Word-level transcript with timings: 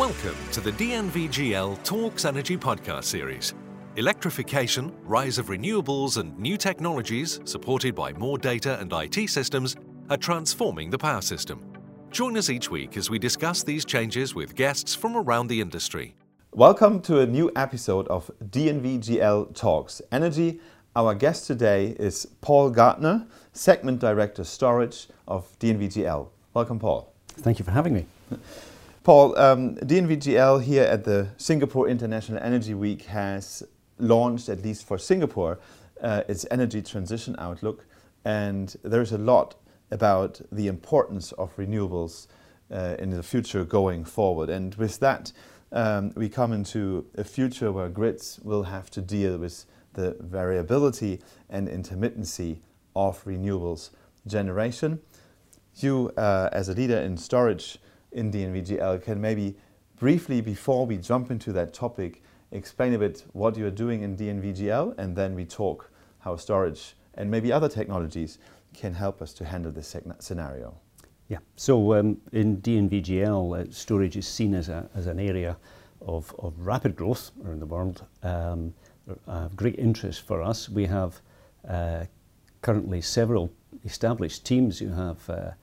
Welcome 0.00 0.36
to 0.52 0.62
the 0.62 0.72
DNVGL 0.72 1.84
Talks 1.84 2.24
Energy 2.24 2.56
podcast 2.56 3.04
series. 3.04 3.52
Electrification, 3.96 4.94
rise 5.04 5.36
of 5.36 5.48
renewables, 5.48 6.16
and 6.16 6.38
new 6.38 6.56
technologies, 6.56 7.38
supported 7.44 7.94
by 7.94 8.14
more 8.14 8.38
data 8.38 8.80
and 8.80 8.90
IT 8.90 9.28
systems, 9.28 9.76
are 10.08 10.16
transforming 10.16 10.88
the 10.88 10.96
power 10.96 11.20
system. 11.20 11.70
Join 12.10 12.38
us 12.38 12.48
each 12.48 12.70
week 12.70 12.96
as 12.96 13.10
we 13.10 13.18
discuss 13.18 13.62
these 13.62 13.84
changes 13.84 14.34
with 14.34 14.54
guests 14.54 14.94
from 14.94 15.18
around 15.18 15.48
the 15.48 15.60
industry. 15.60 16.14
Welcome 16.52 17.02
to 17.02 17.20
a 17.20 17.26
new 17.26 17.52
episode 17.54 18.08
of 18.08 18.30
DNVGL 18.42 19.54
Talks 19.54 20.00
Energy. 20.10 20.60
Our 20.96 21.14
guest 21.14 21.46
today 21.46 21.94
is 21.98 22.24
Paul 22.40 22.70
Gardner, 22.70 23.26
Segment 23.52 24.00
Director 24.00 24.44
Storage 24.44 25.08
of 25.28 25.58
DNVGL. 25.58 26.26
Welcome, 26.54 26.78
Paul. 26.78 27.12
Thank 27.28 27.58
you 27.58 27.66
for 27.66 27.72
having 27.72 27.92
me. 27.92 28.06
Paul, 29.02 29.38
um, 29.38 29.76
DNVGL 29.76 30.62
here 30.62 30.82
at 30.82 31.04
the 31.04 31.28
Singapore 31.38 31.88
International 31.88 32.38
Energy 32.42 32.74
Week 32.74 33.04
has 33.06 33.62
launched, 33.98 34.50
at 34.50 34.62
least 34.62 34.86
for 34.86 34.98
Singapore, 34.98 35.58
uh, 36.02 36.22
its 36.28 36.44
energy 36.50 36.82
transition 36.82 37.34
outlook. 37.38 37.86
And 38.26 38.76
there's 38.82 39.12
a 39.12 39.18
lot 39.18 39.54
about 39.90 40.42
the 40.52 40.68
importance 40.68 41.32
of 41.32 41.56
renewables 41.56 42.26
uh, 42.70 42.96
in 42.98 43.08
the 43.08 43.22
future 43.22 43.64
going 43.64 44.04
forward. 44.04 44.50
And 44.50 44.74
with 44.74 45.00
that, 45.00 45.32
um, 45.72 46.12
we 46.14 46.28
come 46.28 46.52
into 46.52 47.06
a 47.16 47.24
future 47.24 47.72
where 47.72 47.88
grids 47.88 48.38
will 48.42 48.64
have 48.64 48.90
to 48.90 49.00
deal 49.00 49.38
with 49.38 49.64
the 49.94 50.14
variability 50.20 51.22
and 51.48 51.68
intermittency 51.68 52.58
of 52.94 53.24
renewables 53.24 53.90
generation. 54.26 55.00
You, 55.76 56.12
uh, 56.18 56.50
as 56.52 56.68
a 56.68 56.74
leader 56.74 56.98
in 56.98 57.16
storage, 57.16 57.78
in 58.12 58.30
DNVGL 58.30 59.02
can 59.02 59.20
maybe 59.20 59.56
briefly, 59.98 60.40
before 60.40 60.86
we 60.86 60.96
jump 60.96 61.30
into 61.30 61.52
that 61.52 61.72
topic, 61.72 62.22
explain 62.52 62.94
a 62.94 62.98
bit 62.98 63.24
what 63.32 63.56
you're 63.56 63.70
doing 63.70 64.02
in 64.02 64.16
DNVGL, 64.16 64.98
and 64.98 65.14
then 65.14 65.34
we 65.34 65.44
talk 65.44 65.90
how 66.20 66.36
storage 66.36 66.94
and 67.14 67.30
maybe 67.30 67.52
other 67.52 67.68
technologies 67.68 68.38
can 68.74 68.94
help 68.94 69.20
us 69.20 69.32
to 69.34 69.44
handle 69.44 69.72
this 69.72 69.96
scenario. 70.20 70.74
Yeah, 71.28 71.38
so 71.56 71.94
um, 71.94 72.16
in 72.32 72.58
DNVGL, 72.58 73.60
uh, 73.60 73.70
storage 73.70 74.16
is 74.16 74.26
seen 74.26 74.54
as, 74.54 74.68
a, 74.68 74.88
as 74.94 75.06
an 75.06 75.20
area 75.20 75.56
of, 76.00 76.34
of 76.38 76.54
rapid 76.58 76.96
growth 76.96 77.30
around 77.44 77.60
the 77.60 77.66
world, 77.66 78.04
um, 78.22 78.74
uh, 79.28 79.48
great 79.54 79.78
interest 79.78 80.26
for 80.26 80.42
us. 80.42 80.68
We 80.68 80.86
have 80.86 81.20
uh, 81.68 82.04
currently 82.62 83.00
several 83.00 83.52
established 83.84 84.44
teams 84.44 84.78
who 84.78 84.88
have 84.88 85.54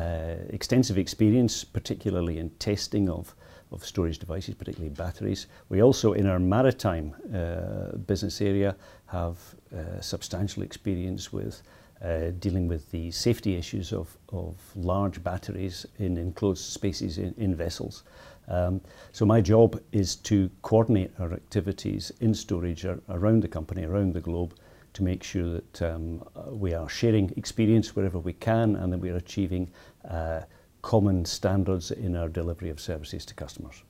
uh, 0.00 0.36
extensive 0.48 0.98
experience, 0.98 1.64
particularly 1.64 2.38
in 2.38 2.50
testing 2.58 3.10
of, 3.10 3.34
of 3.70 3.84
storage 3.84 4.18
devices, 4.18 4.54
particularly 4.54 4.94
batteries. 4.94 5.46
We 5.68 5.82
also, 5.82 6.12
in 6.14 6.26
our 6.26 6.38
maritime 6.38 7.14
uh, 7.34 7.96
business 8.06 8.40
area, 8.40 8.76
have 9.06 9.36
uh, 9.76 10.00
substantial 10.00 10.62
experience 10.62 11.32
with 11.32 11.62
uh, 12.02 12.30
dealing 12.38 12.66
with 12.66 12.90
the 12.90 13.10
safety 13.10 13.56
issues 13.56 13.92
of, 13.92 14.16
of 14.32 14.54
large 14.74 15.22
batteries 15.22 15.86
in 15.98 16.16
enclosed 16.16 16.64
spaces 16.64 17.18
in, 17.18 17.34
in 17.36 17.54
vessels. 17.54 18.04
Um, 18.48 18.80
so 19.12 19.26
my 19.26 19.40
job 19.40 19.80
is 19.92 20.16
to 20.16 20.50
coordinate 20.62 21.12
our 21.18 21.32
activities 21.32 22.10
in 22.20 22.32
storage 22.34 22.86
around 23.08 23.42
the 23.42 23.48
company, 23.48 23.84
around 23.84 24.14
the 24.14 24.20
globe, 24.20 24.54
to 24.92 25.02
make 25.02 25.22
sure 25.22 25.48
that 25.52 25.82
um, 25.82 26.24
we 26.48 26.74
are 26.74 26.88
sharing 26.88 27.32
experience 27.36 27.94
wherever 27.94 28.18
we 28.18 28.32
can 28.32 28.76
and 28.76 28.92
that 28.92 28.98
we 28.98 29.10
are 29.10 29.16
achieving 29.16 29.70
uh, 30.08 30.40
common 30.82 31.24
standards 31.24 31.90
in 31.90 32.16
our 32.16 32.28
delivery 32.28 32.70
of 32.70 32.80
services 32.80 33.24
to 33.26 33.34
customers. 33.34 33.82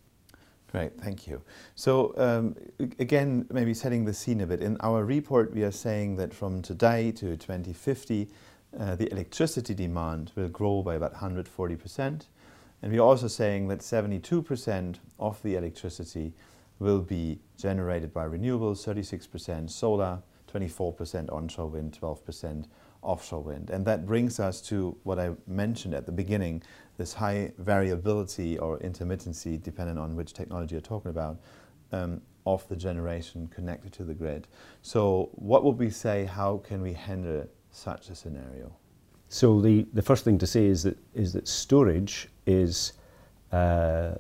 Great, 0.71 0.97
thank 1.01 1.27
you. 1.27 1.43
So 1.75 2.15
um, 2.17 2.57
again, 2.99 3.47
maybe 3.51 3.75
setting 3.75 4.05
the 4.05 4.15
scene 4.15 4.41
a 4.41 4.47
bit. 4.47 4.61
In 4.61 4.77
our 4.81 5.05
report, 5.05 5.53
we 5.53 5.65
are 5.65 5.73
saying 5.73 6.17
that 6.17 6.33
from 6.33 6.63
today 6.63 7.11
to 7.13 7.37
2050, 7.37 8.29
uh, 8.79 8.95
the 8.95 9.11
electricity 9.11 9.75
demand 9.75 10.31
will 10.37 10.49
grow 10.49 10.83
by 10.83 10.95
about 10.95 11.15
140%. 11.15 12.27
And 12.83 12.93
we're 12.93 13.01
also 13.01 13.27
saying 13.27 13.67
that 13.69 13.81
72% 13.81 14.97
of 15.19 15.43
the 15.43 15.57
electricity 15.57 16.33
will 16.79 17.01
be 17.01 17.41
generated 17.59 18.13
by 18.15 18.27
renewables, 18.27 18.87
36% 18.87 19.69
solar, 19.69 20.23
24% 20.53 21.33
onshore 21.33 21.67
wind, 21.67 21.99
12% 22.01 22.67
offshore 23.03 23.43
wind. 23.43 23.71
And 23.71 23.85
that 23.87 24.07
brings 24.07 24.41
us 24.41 24.61
to 24.63 24.97
what 25.05 25.19
I 25.19 25.31
mentioned 25.47 25.95
at 25.95 26.07
the 26.07 26.13
beginning, 26.13 26.63
this 26.97 27.13
high 27.15 27.53
variability 27.59 28.59
or 28.59 28.79
intermittency, 28.79 29.63
depending 29.63 29.99
on 29.99 30.17
which 30.17 30.33
technology 30.33 30.75
you're 30.75 30.83
talking 30.83 31.11
about, 31.11 31.39
um, 31.93 32.21
of 32.47 32.67
the 32.69 32.77
generation 32.77 33.49
connected 33.49 33.93
to 33.93 34.05
the 34.05 34.15
grid. 34.15 34.47
So 34.83 35.31
what 35.33 35.65
would 35.65 35.79
we 35.79 35.91
say, 35.91 36.25
how 36.25 36.59
can 36.59 36.83
we 36.83 36.93
handle 36.93 37.47
such 37.71 38.11
a 38.11 38.15
scenario? 38.15 38.75
So 39.29 39.61
the, 39.61 39.87
the 39.93 40.03
first 40.03 40.25
thing 40.25 40.39
to 40.39 40.47
say 40.47 40.67
is 40.67 40.83
that, 40.83 40.99
is 41.15 41.33
that 41.33 41.47
storage 41.47 42.29
is 42.47 42.95
uh, 43.53 44.15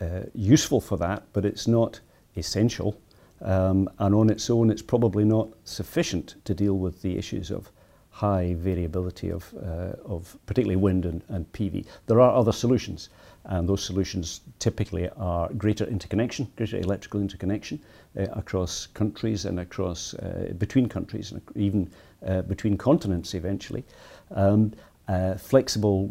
uh, 0.00 0.22
useful 0.34 0.80
for 0.80 0.98
that, 0.98 1.22
but 1.32 1.44
it's 1.44 1.66
not 1.66 2.00
essential. 2.36 3.00
Um, 3.42 3.88
and 3.98 4.14
on 4.14 4.30
its 4.30 4.50
own, 4.50 4.70
it's 4.70 4.82
probably 4.82 5.24
not 5.24 5.48
sufficient 5.64 6.36
to 6.44 6.54
deal 6.54 6.78
with 6.78 7.02
the 7.02 7.16
issues 7.16 7.50
of 7.50 7.70
high 8.16 8.54
variability 8.54 9.28
of, 9.30 9.52
uh, 9.62 9.92
of 10.06 10.38
particularly 10.46 10.76
wind 10.76 11.04
and, 11.04 11.22
and 11.28 11.52
PV. 11.52 11.84
There 12.06 12.18
are 12.18 12.34
other 12.34 12.50
solutions, 12.50 13.10
and 13.44 13.68
those 13.68 13.84
solutions 13.84 14.40
typically 14.58 15.10
are 15.18 15.52
greater 15.52 15.84
interconnection, 15.84 16.50
greater 16.56 16.78
electrical 16.78 17.20
interconnection 17.20 17.78
uh, 18.18 18.22
across 18.32 18.86
countries 18.86 19.44
and 19.44 19.60
across 19.60 20.14
uh, 20.14 20.54
between 20.56 20.88
countries 20.88 21.32
and 21.32 21.42
even 21.56 21.90
uh, 22.26 22.40
between 22.40 22.78
continents 22.78 23.34
eventually. 23.34 23.84
Um, 24.30 24.72
uh, 25.08 25.34
flexible 25.34 26.10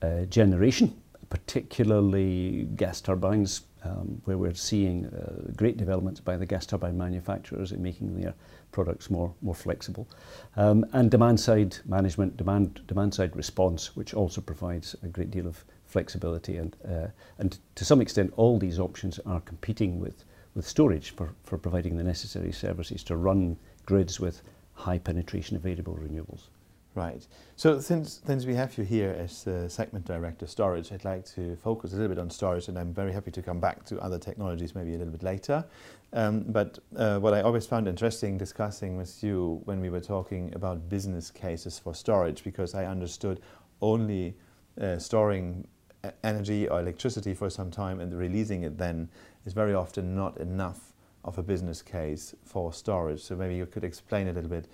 uh, 0.00 0.24
generation, 0.30 0.96
particularly 1.28 2.66
gas 2.76 3.02
turbines, 3.02 3.60
um, 3.84 4.20
where 4.24 4.38
we're 4.38 4.54
seeing 4.54 5.06
uh, 5.06 5.52
great 5.56 5.76
developments 5.76 6.20
by 6.20 6.36
the 6.36 6.46
gas 6.46 6.66
turbine 6.66 6.96
manufacturers 6.96 7.72
in 7.72 7.82
making 7.82 8.20
their 8.20 8.34
products 8.70 9.10
more, 9.10 9.34
more 9.42 9.54
flexible. 9.54 10.08
Um, 10.56 10.84
and 10.92 11.10
demand 11.10 11.40
side 11.40 11.76
management, 11.84 12.36
demand, 12.36 12.80
demand 12.86 13.14
side 13.14 13.34
response, 13.36 13.96
which 13.96 14.14
also 14.14 14.40
provides 14.40 14.96
a 15.02 15.08
great 15.08 15.30
deal 15.30 15.46
of 15.46 15.64
flexibility. 15.86 16.56
And, 16.56 16.76
uh, 16.88 17.08
and 17.38 17.58
to 17.74 17.84
some 17.84 18.00
extent, 18.00 18.32
all 18.36 18.58
these 18.58 18.78
options 18.78 19.18
are 19.26 19.40
competing 19.40 20.00
with, 20.00 20.24
with 20.54 20.66
storage 20.66 21.10
for, 21.10 21.30
for 21.44 21.58
providing 21.58 21.96
the 21.96 22.04
necessary 22.04 22.52
services 22.52 23.02
to 23.04 23.16
run 23.16 23.56
grids 23.84 24.20
with 24.20 24.42
high 24.74 24.98
penetration 24.98 25.56
of 25.56 25.62
variable 25.62 25.94
renewables. 25.94 26.48
Right. 26.94 27.26
So 27.56 27.80
since, 27.80 28.20
since 28.26 28.44
we 28.44 28.54
have 28.54 28.76
you 28.76 28.84
here 28.84 29.16
as 29.18 29.46
uh, 29.46 29.66
segment 29.66 30.04
director 30.04 30.46
storage, 30.46 30.92
I'd 30.92 31.06
like 31.06 31.24
to 31.34 31.56
focus 31.56 31.92
a 31.92 31.96
little 31.96 32.10
bit 32.10 32.18
on 32.18 32.28
storage 32.28 32.68
and 32.68 32.78
I'm 32.78 32.92
very 32.92 33.12
happy 33.12 33.30
to 33.30 33.40
come 33.40 33.60
back 33.60 33.86
to 33.86 33.98
other 34.00 34.18
technologies 34.18 34.74
maybe 34.74 34.94
a 34.94 34.98
little 34.98 35.12
bit 35.12 35.22
later. 35.22 35.64
Um, 36.12 36.44
but 36.48 36.78
uh, 36.94 37.18
what 37.18 37.32
I 37.32 37.40
always 37.40 37.66
found 37.66 37.88
interesting 37.88 38.36
discussing 38.36 38.98
with 38.98 39.24
you 39.24 39.62
when 39.64 39.80
we 39.80 39.88
were 39.88 40.02
talking 40.02 40.54
about 40.54 40.90
business 40.90 41.30
cases 41.30 41.78
for 41.78 41.94
storage, 41.94 42.44
because 42.44 42.74
I 42.74 42.84
understood 42.84 43.40
only 43.80 44.36
uh, 44.78 44.98
storing 44.98 45.66
energy 46.24 46.68
or 46.68 46.80
electricity 46.80 47.32
for 47.32 47.48
some 47.48 47.70
time 47.70 48.00
and 48.00 48.12
releasing 48.12 48.64
it 48.64 48.76
then 48.76 49.08
is 49.46 49.54
very 49.54 49.72
often 49.72 50.14
not 50.14 50.36
enough 50.38 50.92
of 51.24 51.38
a 51.38 51.42
business 51.42 51.80
case 51.80 52.34
for 52.44 52.70
storage. 52.72 53.22
So 53.22 53.34
maybe 53.34 53.54
you 53.54 53.64
could 53.64 53.84
explain 53.84 54.28
a 54.28 54.32
little 54.32 54.50
bit 54.50 54.66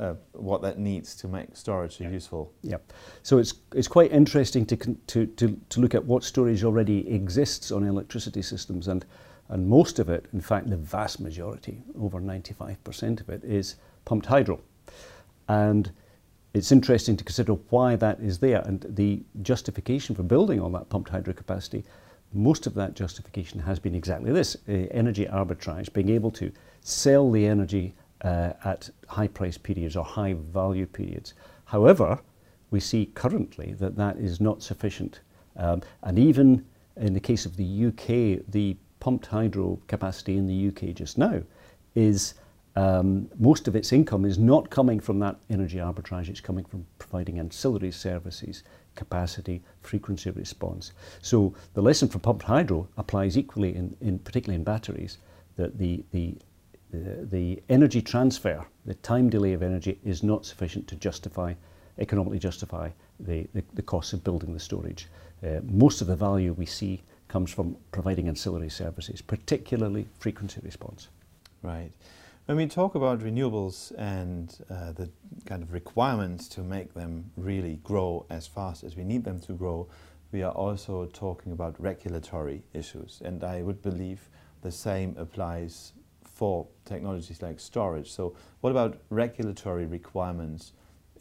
uh, 0.00 0.14
what 0.32 0.62
that 0.62 0.78
needs 0.78 1.14
to 1.14 1.28
make 1.28 1.54
storage 1.54 2.00
yeah. 2.00 2.08
useful. 2.08 2.52
Yeah. 2.62 2.78
So 3.22 3.38
it's 3.38 3.54
it's 3.74 3.88
quite 3.88 4.10
interesting 4.12 4.64
to, 4.66 4.76
to 4.76 5.26
to 5.26 5.60
to 5.68 5.80
look 5.80 5.94
at 5.94 6.04
what 6.04 6.24
storage 6.24 6.64
already 6.64 7.06
exists 7.14 7.70
on 7.70 7.84
electricity 7.84 8.42
systems, 8.42 8.88
and 8.88 9.04
and 9.50 9.68
most 9.68 9.98
of 9.98 10.08
it, 10.08 10.26
in 10.32 10.40
fact, 10.40 10.70
the 10.70 10.76
vast 10.76 11.20
majority, 11.20 11.82
over 11.98 12.20
95% 12.20 13.20
of 13.20 13.28
it, 13.28 13.42
is 13.44 13.76
pumped 14.04 14.26
hydro, 14.26 14.60
and 15.48 15.90
it's 16.54 16.72
interesting 16.72 17.16
to 17.16 17.24
consider 17.24 17.54
why 17.70 17.96
that 17.96 18.20
is 18.20 18.38
there 18.38 18.62
and 18.64 18.86
the 18.88 19.22
justification 19.42 20.14
for 20.14 20.22
building 20.22 20.60
on 20.60 20.72
that 20.72 20.88
pumped 20.88 21.10
hydro 21.10 21.34
capacity. 21.34 21.84
Most 22.32 22.66
of 22.66 22.74
that 22.74 22.94
justification 22.94 23.60
has 23.60 23.78
been 23.78 23.94
exactly 23.94 24.32
this: 24.32 24.56
uh, 24.66 24.72
energy 24.92 25.26
arbitrage, 25.26 25.92
being 25.92 26.08
able 26.08 26.30
to 26.30 26.50
sell 26.80 27.30
the 27.30 27.46
energy 27.46 27.92
uh, 28.22 28.52
at 28.64 28.90
high 29.08 29.28
price 29.28 29.58
periods 29.58 29.96
or 29.96 30.04
high 30.04 30.34
value 30.34 30.86
periods. 30.86 31.34
However, 31.64 32.20
we 32.70 32.80
see 32.80 33.06
currently 33.06 33.74
that 33.74 33.96
that 33.96 34.16
is 34.18 34.40
not 34.40 34.62
sufficient. 34.62 35.20
Um, 35.56 35.82
and 36.02 36.18
even 36.18 36.64
in 36.96 37.14
the 37.14 37.20
case 37.20 37.46
of 37.46 37.56
the 37.56 37.86
UK, 37.86 38.44
the 38.50 38.76
pumped 39.00 39.26
hydro 39.26 39.80
capacity 39.88 40.36
in 40.36 40.46
the 40.46 40.68
UK 40.68 40.94
just 40.94 41.18
now 41.18 41.42
is 41.94 42.34
um, 42.76 43.28
most 43.38 43.66
of 43.66 43.74
its 43.74 43.92
income 43.92 44.24
is 44.24 44.38
not 44.38 44.70
coming 44.70 45.00
from 45.00 45.18
that 45.20 45.36
energy 45.48 45.78
arbitrage, 45.78 46.28
it's 46.28 46.40
coming 46.40 46.64
from 46.64 46.86
providing 46.98 47.38
ancillary 47.38 47.90
services, 47.90 48.62
capacity, 48.94 49.62
frequency 49.82 50.30
response. 50.30 50.92
So 51.20 51.54
the 51.74 51.82
lesson 51.82 52.08
from 52.08 52.20
pumped 52.20 52.44
hydro 52.44 52.88
applies 52.96 53.36
equally, 53.36 53.74
in, 53.74 53.96
in 54.00 54.18
particularly 54.20 54.56
in 54.56 54.64
batteries, 54.64 55.18
that 55.56 55.78
the, 55.78 56.04
the, 56.12 56.36
the, 56.92 57.62
energy 57.68 58.02
transfer, 58.02 58.64
the 58.84 58.94
time 58.94 59.30
delay 59.30 59.52
of 59.52 59.62
energy, 59.62 59.98
is 60.04 60.22
not 60.22 60.44
sufficient 60.44 60.86
to 60.88 60.96
justify, 60.96 61.54
economically 61.98 62.38
justify 62.38 62.90
the, 63.18 63.46
the, 63.54 63.62
the 63.74 63.82
costs 63.82 64.12
of 64.12 64.24
building 64.24 64.52
the 64.52 64.60
storage. 64.60 65.08
Uh, 65.42 65.60
most 65.64 66.00
of 66.00 66.06
the 66.06 66.16
value 66.16 66.52
we 66.52 66.66
see 66.66 67.02
comes 67.28 67.50
from 67.50 67.76
providing 67.92 68.28
ancillary 68.28 68.68
services, 68.68 69.22
particularly 69.22 70.06
frequency 70.18 70.60
response. 70.62 71.08
Right. 71.62 71.92
When 72.46 72.56
we 72.56 72.66
talk 72.66 72.96
about 72.96 73.20
renewables 73.20 73.92
and 73.96 74.52
uh, 74.68 74.92
the 74.92 75.08
kind 75.46 75.62
of 75.62 75.72
requirements 75.72 76.48
to 76.48 76.62
make 76.62 76.94
them 76.94 77.30
really 77.36 77.78
grow 77.84 78.26
as 78.28 78.46
fast 78.46 78.82
as 78.82 78.96
we 78.96 79.04
need 79.04 79.22
them 79.22 79.38
to 79.40 79.52
grow, 79.52 79.86
we 80.32 80.42
are 80.42 80.52
also 80.52 81.06
talking 81.06 81.52
about 81.52 81.80
regulatory 81.80 82.62
issues. 82.74 83.22
And 83.24 83.44
I 83.44 83.62
would 83.62 83.82
believe 83.82 84.28
the 84.62 84.72
same 84.72 85.14
applies 85.16 85.92
for 86.40 86.66
technologies 86.86 87.42
like 87.42 87.60
storage. 87.60 88.10
So 88.10 88.34
what 88.62 88.70
about 88.70 88.96
regulatory 89.10 89.84
requirements 89.84 90.72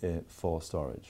uh, 0.01 0.21
for 0.27 0.62
storage? 0.62 1.10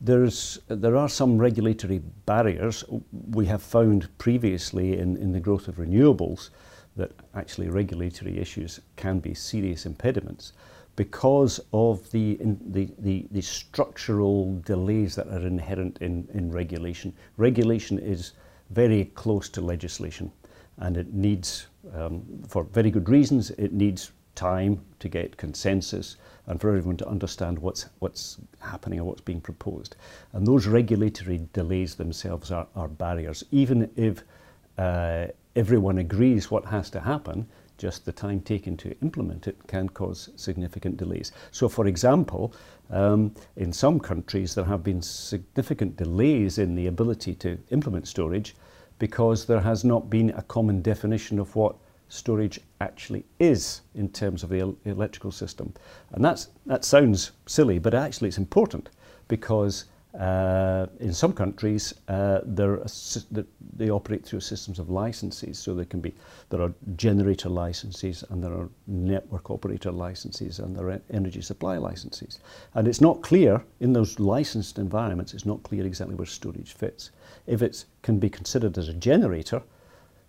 There's, 0.00 0.60
there 0.68 0.96
are 0.96 1.10
some 1.10 1.36
regulatory 1.36 1.98
barriers 2.24 2.84
we 3.32 3.44
have 3.44 3.62
found 3.62 4.08
previously 4.16 4.98
in, 4.98 5.18
in 5.18 5.32
the 5.32 5.40
growth 5.40 5.68
of 5.68 5.76
renewables 5.76 6.48
that 6.96 7.12
actually 7.34 7.68
regulatory 7.68 8.38
issues 8.38 8.80
can 8.96 9.18
be 9.18 9.34
serious 9.34 9.84
impediments 9.84 10.54
because 10.96 11.60
of 11.74 12.10
the, 12.12 12.40
in, 12.40 12.58
the, 12.64 12.88
the, 12.98 13.26
the, 13.30 13.42
structural 13.42 14.58
delays 14.64 15.14
that 15.16 15.28
are 15.28 15.46
inherent 15.46 15.98
in, 16.00 16.26
in 16.32 16.50
regulation. 16.50 17.12
Regulation 17.36 17.98
is 17.98 18.32
very 18.70 19.04
close 19.04 19.50
to 19.50 19.60
legislation 19.60 20.32
and 20.78 20.96
it 20.96 21.12
needs, 21.12 21.66
um, 21.94 22.22
for 22.46 22.64
very 22.64 22.90
good 22.90 23.08
reasons, 23.08 23.50
it 23.52 23.72
needs 23.72 24.12
time 24.34 24.80
to 25.00 25.08
get 25.08 25.36
consensus 25.36 26.16
and 26.46 26.60
for 26.60 26.68
everyone 26.68 26.96
to 26.96 27.08
understand 27.08 27.58
what's, 27.58 27.86
what's 27.98 28.38
happening 28.60 29.00
or 29.00 29.04
what's 29.04 29.20
being 29.20 29.40
proposed. 29.40 29.96
And 30.32 30.46
those 30.46 30.66
regulatory 30.66 31.46
delays 31.52 31.96
themselves 31.96 32.50
are, 32.50 32.66
are 32.74 32.88
barriers. 32.88 33.44
Even 33.50 33.90
if 33.96 34.22
uh, 34.78 35.26
everyone 35.56 35.98
agrees 35.98 36.50
what 36.50 36.64
has 36.66 36.88
to 36.90 37.00
happen, 37.00 37.46
just 37.78 38.04
the 38.04 38.12
time 38.12 38.40
taken 38.40 38.76
to 38.76 38.96
implement 39.02 39.46
it 39.46 39.56
can 39.66 39.88
cause 39.88 40.30
significant 40.36 40.96
delays. 40.96 41.32
So, 41.52 41.68
for 41.68 41.86
example, 41.86 42.52
um, 42.90 43.34
in 43.56 43.72
some 43.72 44.00
countries 44.00 44.54
there 44.54 44.64
have 44.64 44.82
been 44.82 45.02
significant 45.02 45.96
delays 45.96 46.58
in 46.58 46.74
the 46.74 46.86
ability 46.86 47.34
to 47.36 47.58
implement 47.70 48.08
storage 48.08 48.54
because 48.98 49.46
there 49.46 49.60
has 49.60 49.84
not 49.84 50.10
been 50.10 50.30
a 50.30 50.42
common 50.42 50.82
definition 50.82 51.38
of 51.38 51.54
what 51.54 51.76
storage 52.08 52.60
actually 52.80 53.24
is 53.38 53.82
in 53.94 54.08
terms 54.08 54.42
of 54.42 54.50
the 54.50 54.60
el 54.60 54.76
electrical 54.84 55.30
system. 55.30 55.72
And 56.12 56.24
that's, 56.24 56.48
that 56.66 56.84
sounds 56.84 57.32
silly, 57.46 57.78
but 57.78 57.94
actually 57.94 58.28
it's 58.28 58.38
important 58.38 58.88
because 59.28 59.84
uh, 60.14 60.86
in 61.00 61.12
some 61.12 61.32
countries, 61.34 61.92
uh, 62.08 62.40
they 63.76 63.90
operate 63.90 64.24
through 64.24 64.40
systems 64.40 64.78
of 64.78 64.88
licenses. 64.88 65.58
So 65.58 65.74
there 65.74 65.84
can 65.84 66.00
be 66.00 66.14
there 66.48 66.62
are 66.62 66.72
generator 66.96 67.50
licenses 67.50 68.24
and 68.30 68.42
there 68.42 68.52
are 68.52 68.68
network 68.86 69.50
operator 69.50 69.92
licenses 69.92 70.60
and 70.60 70.74
there 70.74 70.88
are 70.88 71.00
energy 71.10 71.42
supply 71.42 71.76
licenses. 71.76 72.40
And 72.74 72.88
it's 72.88 73.02
not 73.02 73.22
clear 73.22 73.62
in 73.80 73.92
those 73.92 74.18
licensed 74.18 74.78
environments. 74.78 75.34
It's 75.34 75.46
not 75.46 75.62
clear 75.62 75.84
exactly 75.84 76.16
where 76.16 76.26
storage 76.26 76.72
fits. 76.72 77.10
If 77.46 77.60
it 77.60 77.84
can 78.02 78.18
be 78.18 78.30
considered 78.30 78.78
as 78.78 78.88
a 78.88 78.94
generator, 78.94 79.62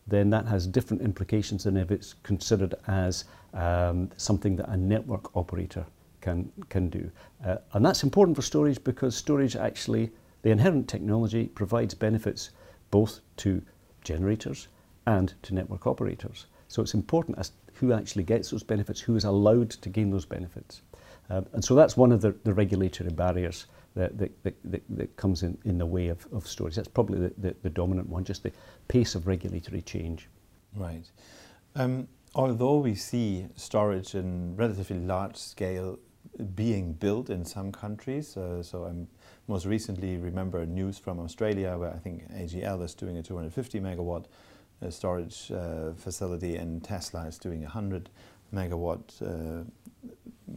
then 0.08 0.30
that 0.32 0.46
has 0.46 0.68
different 0.68 1.04
implications 1.04 1.64
than 1.64 1.78
if 1.78 1.90
it's 1.90 2.16
considered 2.24 2.76
as 2.88 3.24
um, 3.54 4.10
something 4.18 4.58
that 4.58 4.68
a 4.70 4.76
network 4.76 5.36
operator 5.38 5.86
can, 6.22 6.52
can 6.70 6.90
do. 6.90 7.12
Uh, 7.46 7.58
and 7.74 7.86
that's 7.86 8.04
important 8.04 8.36
for 8.36 8.42
storage 8.42 8.84
because 8.84 9.16
storage 9.16 9.56
actually, 9.56 10.12
the 10.42 10.50
inherent 10.50 10.88
technology 10.88 11.48
provides 11.48 11.94
benefits 11.94 12.52
both 12.92 13.20
to 13.38 13.62
generators 14.04 14.68
and 15.06 15.34
to 15.44 15.54
network 15.54 15.88
operators. 15.88 16.48
So 16.68 16.82
it's 16.82 16.94
important 16.94 17.38
as 17.40 17.52
who 17.74 17.94
actually 17.94 18.24
gets 18.24 18.52
those 18.52 18.64
benefits, 18.64 19.00
who 19.00 19.16
is 19.16 19.24
allowed 19.24 19.70
to 19.72 19.90
gain 19.90 20.12
those 20.12 20.26
benefits. 20.26 20.82
Um, 21.30 21.46
and 21.54 21.64
so 21.64 21.76
that's 21.76 21.96
one 21.96 22.12
of 22.12 22.22
the, 22.22 22.36
the 22.44 22.54
regulatory 22.54 23.10
barriers 23.10 23.68
that, 23.96 24.18
that, 24.18 24.32
that, 24.44 24.84
that, 24.90 25.16
comes 25.16 25.44
in, 25.44 25.58
in 25.66 25.78
the 25.78 25.86
way 25.86 26.10
of, 26.10 26.28
of 26.32 26.48
storage. 26.48 26.76
That's 26.76 26.88
probably 26.88 27.20
the, 27.20 27.34
the, 27.38 27.56
the 27.64 27.70
dominant 27.70 28.10
one, 28.10 28.24
just 28.24 28.44
the 28.44 28.52
pace 28.88 29.16
of 29.16 29.28
regulatory 29.28 29.82
change. 29.82 30.28
Right. 30.76 31.10
Um, 31.76 32.08
although 32.36 32.78
we 32.78 32.96
see 32.96 33.48
storage 33.56 34.16
in 34.16 34.56
relatively 34.56 35.00
large 35.00 35.38
scale 35.38 36.00
being 36.56 36.94
built 36.94 37.30
in 37.30 37.46
some 37.46 37.72
countries. 37.72 38.38
Uh, 38.38 38.64
so 38.64 38.86
I 38.86 38.94
most 39.48 39.66
recently 39.66 40.18
remember 40.18 40.66
news 40.66 40.98
from 40.98 41.20
Australia 41.20 41.78
where 41.78 41.92
I 41.92 41.98
think 41.98 42.32
AGL 42.32 42.84
is 42.84 42.94
doing 42.94 43.18
a 43.18 43.24
250 43.24 43.80
megawatt 43.80 44.26
uh, 44.82 44.90
storage 44.90 45.52
uh, 45.52 45.94
facility 45.94 46.56
and 46.56 46.84
Tesla 46.84 47.26
is 47.26 47.38
doing 47.38 47.62
a 47.64 47.68
100 47.68 48.10
megawatt 48.54 49.22
uh, 49.22 49.64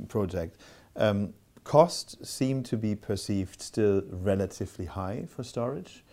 project. 0.08 0.56
Um, 0.96 1.34
costs 1.64 2.28
seem 2.28 2.62
to 2.64 2.76
be 2.76 2.94
perceived 2.94 3.60
still 3.60 4.02
relatively 4.10 4.86
high 4.86 5.26
for 5.28 5.42
storage. 5.42 6.04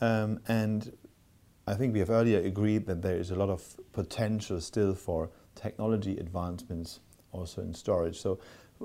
Um, 0.00 0.40
and 0.48 0.92
I 1.66 1.74
think 1.74 1.92
we 1.92 2.00
have 2.00 2.10
earlier 2.10 2.40
agreed 2.40 2.86
that 2.86 3.02
there 3.02 3.16
is 3.16 3.30
a 3.30 3.36
lot 3.36 3.50
of 3.50 3.76
potential 3.92 4.60
still 4.60 4.94
for 4.94 5.30
technology 5.54 6.16
advancements 6.16 7.00
also 7.32 7.62
in 7.62 7.74
storage. 7.74 8.18
So 8.20 8.38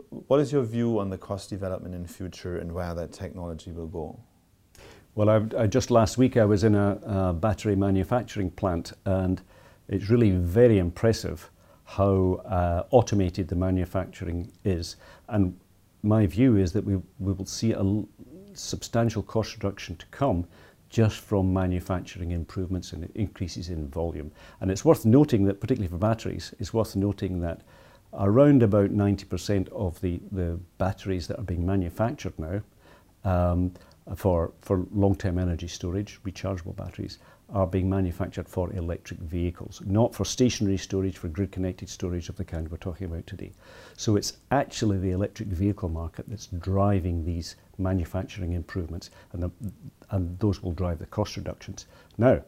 what 0.09 0.39
is 0.39 0.51
your 0.51 0.63
view 0.63 0.99
on 0.99 1.09
the 1.09 1.17
cost 1.17 1.49
development 1.49 1.95
in 1.95 2.05
future 2.05 2.57
and 2.57 2.71
where 2.71 2.93
that 2.93 3.13
technology 3.13 3.71
will 3.71 3.87
go? 3.87 4.19
Well, 5.15 5.29
I, 5.29 5.63
I 5.63 5.67
just 5.67 5.91
last 5.91 6.17
week 6.17 6.35
I 6.35 6.43
was 6.43 6.65
in 6.65 6.75
a, 6.75 6.99
a, 7.03 7.33
battery 7.33 7.75
manufacturing 7.75 8.51
plant 8.51 8.91
and 9.05 9.41
it's 9.87 10.09
really 10.09 10.31
very 10.31 10.77
impressive 10.77 11.49
how 11.85 12.41
uh, 12.45 12.83
automated 12.91 13.47
the 13.47 13.55
manufacturing 13.55 14.51
is. 14.65 14.97
And 15.29 15.57
my 16.03 16.25
view 16.25 16.57
is 16.57 16.73
that 16.73 16.83
we, 16.83 16.95
we 17.19 17.33
will 17.33 17.45
see 17.45 17.71
a 17.71 18.03
substantial 18.53 19.23
cost 19.23 19.53
reduction 19.53 19.95
to 19.97 20.05
come 20.07 20.45
just 20.89 21.17
from 21.17 21.53
manufacturing 21.53 22.31
improvements 22.31 22.91
and 22.91 23.09
increases 23.15 23.69
in 23.69 23.87
volume. 23.87 24.31
And 24.59 24.69
it's 24.71 24.83
worth 24.83 25.05
noting 25.05 25.45
that, 25.45 25.59
particularly 25.59 25.89
for 25.89 25.97
batteries, 25.97 26.53
it's 26.59 26.73
worth 26.73 26.95
noting 26.95 27.39
that 27.41 27.61
around 28.19 28.63
about 28.63 28.91
90% 28.91 29.69
of 29.69 29.99
the, 30.01 30.19
the 30.31 30.59
batteries 30.77 31.27
that 31.27 31.39
are 31.39 31.43
being 31.43 31.65
manufactured 31.65 32.33
now 32.37 32.61
um, 33.23 33.73
for, 34.15 34.53
for 34.61 34.85
long-term 34.93 35.39
energy 35.39 35.67
storage, 35.67 36.19
rechargeable 36.23 36.75
batteries, 36.75 37.19
are 37.49 37.67
being 37.67 37.89
manufactured 37.89 38.49
for 38.49 38.73
electric 38.73 39.19
vehicles, 39.19 39.81
not 39.85 40.15
for 40.15 40.25
stationary 40.25 40.77
storage, 40.77 41.17
for 41.17 41.27
grid-connected 41.27 41.87
storage 41.87 42.27
of 42.27 42.35
the 42.37 42.45
kind 42.45 42.69
we're 42.69 42.77
talking 42.77 43.05
about 43.05 43.25
today. 43.27 43.51
So 43.97 44.15
it's 44.15 44.37
actually 44.51 44.97
the 44.97 45.11
electric 45.11 45.49
vehicle 45.49 45.89
market 45.89 46.25
that's 46.27 46.47
driving 46.47 47.23
these 47.23 47.55
manufacturing 47.77 48.53
improvements, 48.53 49.11
and, 49.31 49.43
the, 49.43 49.51
and 50.09 50.39
those 50.39 50.63
will 50.63 50.71
drive 50.71 50.99
the 50.99 51.05
cost 51.05 51.37
reductions. 51.37 51.85
Now, 52.17 52.41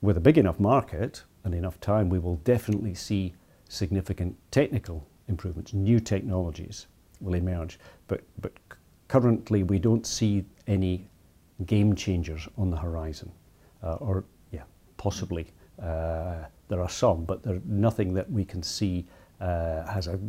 with 0.00 0.16
a 0.16 0.20
big 0.20 0.38
enough 0.38 0.60
market 0.60 1.22
and 1.44 1.54
enough 1.54 1.80
time, 1.80 2.08
we 2.08 2.18
will 2.18 2.36
definitely 2.36 2.94
see 2.94 3.34
significant 3.72 4.36
technical 4.50 5.06
improvements, 5.28 5.72
new 5.72 5.98
technologies 5.98 6.86
will 7.20 7.34
emerge. 7.34 7.78
But, 8.06 8.22
but 8.40 8.52
currently 9.08 9.62
we 9.62 9.78
don't 9.78 10.06
see 10.06 10.44
any 10.66 11.08
game 11.64 11.94
changers 11.94 12.46
on 12.58 12.70
the 12.70 12.76
horizon. 12.76 13.32
Uh, 13.82 13.94
or, 13.94 14.24
yeah, 14.50 14.64
possibly 14.98 15.46
uh, 15.82 16.44
there 16.68 16.80
are 16.80 16.88
some, 16.88 17.24
but 17.24 17.42
there's 17.42 17.62
nothing 17.64 18.12
that 18.14 18.30
we 18.30 18.44
can 18.44 18.62
see 18.62 19.06
uh, 19.40 19.84
has 19.86 20.06
a, 20.06 20.20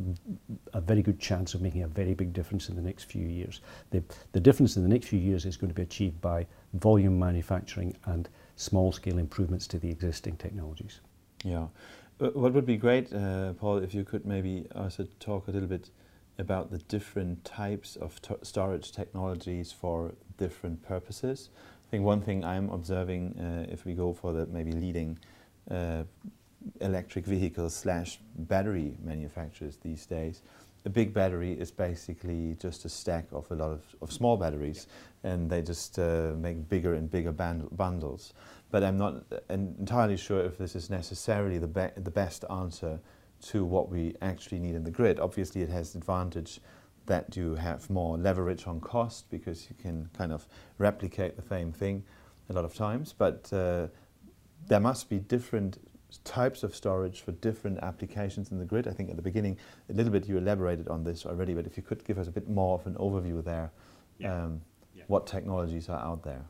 a 0.73 0.81
very 0.81 1.01
good 1.01 1.19
chance 1.19 1.53
of 1.53 1.61
making 1.61 1.83
a 1.83 1.87
very 1.87 2.13
big 2.13 2.33
difference 2.33 2.69
in 2.69 2.75
the 2.75 2.81
next 2.81 3.03
few 3.03 3.27
years. 3.27 3.61
The, 3.91 4.01
the 4.31 4.39
difference 4.39 4.77
in 4.77 4.83
the 4.83 4.89
next 4.89 5.07
few 5.07 5.19
years 5.19 5.45
is 5.45 5.57
going 5.57 5.69
to 5.69 5.75
be 5.75 5.83
achieved 5.83 6.19
by 6.21 6.47
volume 6.75 7.19
manufacturing 7.19 7.95
and 8.05 8.29
small 8.55 8.91
scale 8.91 9.19
improvements 9.19 9.67
to 9.67 9.79
the 9.79 9.89
existing 9.89 10.37
technologies. 10.37 11.01
Yeah. 11.43 11.67
Uh, 12.21 12.27
what 12.29 12.53
would 12.53 12.65
be 12.65 12.77
great, 12.77 13.11
uh, 13.11 13.53
Paul, 13.53 13.77
if 13.77 13.93
you 13.93 14.03
could 14.03 14.25
maybe 14.25 14.67
also 14.75 15.07
talk 15.19 15.47
a 15.47 15.51
little 15.51 15.67
bit 15.67 15.89
about 16.37 16.69
the 16.69 16.77
different 16.77 17.43
types 17.43 17.95
of 17.95 18.19
storage 18.43 18.91
technologies 18.91 19.71
for 19.71 20.13
different 20.37 20.81
purposes. 20.83 21.49
I 21.87 21.91
think 21.91 22.03
one 22.03 22.21
thing 22.21 22.43
I'm 22.43 22.69
observing, 22.69 23.37
uh, 23.39 23.71
if 23.71 23.85
we 23.85 23.93
go 23.93 24.13
for 24.13 24.31
the 24.31 24.45
maybe 24.45 24.71
leading 24.71 25.17
uh, 25.69 26.03
electric 26.81 27.25
vehicles 27.25 27.75
slash 27.75 28.19
battery 28.35 28.97
manufacturers 29.03 29.77
these 29.77 30.05
days. 30.05 30.41
A 30.85 30.89
big 30.89 31.13
battery 31.13 31.53
is 31.53 31.71
basically 31.71 32.57
just 32.59 32.83
a 32.83 32.89
stack 32.89 33.25
of 33.31 33.49
a 33.51 33.55
lot 33.55 33.71
of, 33.71 33.81
of 34.01 34.11
small 34.11 34.35
batteries, 34.35 34.87
and 35.23 35.49
they 35.49 35.61
just 35.61 35.97
uh, 35.97 36.33
make 36.37 36.67
bigger 36.67 36.93
and 36.95 37.09
bigger 37.09 37.31
bundles. 37.31 38.33
But 38.69 38.83
I'm 38.83 38.97
not 38.97 39.23
entirely 39.49 40.17
sure 40.17 40.43
if 40.43 40.57
this 40.57 40.75
is 40.75 40.89
necessarily 40.89 41.57
the, 41.57 41.67
be 41.67 41.87
the 41.95 42.11
best 42.11 42.43
answer 42.49 42.99
to 43.43 43.63
what 43.65 43.89
we 43.89 44.15
actually 44.21 44.59
need 44.59 44.75
in 44.75 44.83
the 44.83 44.91
grid. 44.91 45.19
Obviously, 45.19 45.61
it 45.61 45.69
has 45.69 45.93
the 45.93 45.99
advantage 45.99 46.59
that 47.05 47.35
you 47.35 47.55
have 47.55 47.89
more 47.89 48.17
leverage 48.17 48.65
on 48.67 48.79
cost 48.79 49.29
because 49.29 49.67
you 49.69 49.75
can 49.81 50.09
kind 50.17 50.31
of 50.31 50.47
replicate 50.77 51.35
the 51.35 51.41
same 51.41 51.71
thing 51.71 52.03
a 52.49 52.53
lot 52.53 52.65
of 52.65 52.73
times. 52.73 53.13
But 53.17 53.51
uh, 53.53 53.87
there 54.67 54.79
must 54.79 55.09
be 55.09 55.19
different 55.19 55.77
types 56.19 56.63
of 56.63 56.75
storage 56.75 57.21
for 57.21 57.31
different 57.33 57.79
applications 57.79 58.51
in 58.51 58.59
the 58.59 58.65
grid. 58.65 58.87
I 58.87 58.91
think 58.91 59.09
at 59.09 59.15
the 59.15 59.21
beginning, 59.21 59.57
a 59.89 59.93
little 59.93 60.11
bit 60.11 60.27
you 60.27 60.37
elaborated 60.37 60.87
on 60.87 61.03
this 61.03 61.25
already, 61.25 61.53
but 61.53 61.65
if 61.65 61.77
you 61.77 61.83
could 61.83 62.03
give 62.05 62.17
us 62.17 62.27
a 62.27 62.31
bit 62.31 62.49
more 62.49 62.75
of 62.75 62.85
an 62.87 62.95
overview 62.95 63.43
there, 63.43 63.71
yeah. 64.19 64.43
Um, 64.43 64.61
yeah. 64.95 65.03
what 65.07 65.25
technologies 65.25 65.89
are 65.89 65.99
out 65.99 66.23
there? 66.23 66.45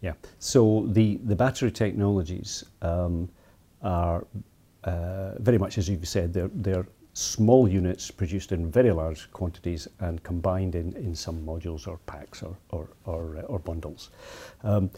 Yeah, 0.00 0.14
so 0.38 0.86
the, 0.88 1.20
the 1.24 1.36
battery 1.36 1.70
technologies 1.70 2.64
um, 2.82 3.28
are 3.82 4.26
uh, 4.84 5.32
very 5.38 5.58
much 5.58 5.78
as 5.78 5.88
you've 5.88 6.06
said, 6.06 6.32
they're, 6.32 6.50
they're 6.54 6.86
small 7.14 7.68
units 7.68 8.10
produced 8.10 8.52
in 8.52 8.70
very 8.70 8.90
large 8.90 9.30
quantities 9.32 9.88
and 10.00 10.22
combined 10.24 10.74
in, 10.74 10.92
in 10.96 11.14
some 11.14 11.40
modules 11.46 11.86
or 11.86 11.98
packs 12.06 12.42
or, 12.42 12.56
or, 12.70 12.88
or, 13.04 13.38
uh, 13.38 13.42
or 13.42 13.58
bundles. 13.60 14.10
Um, 14.64 14.90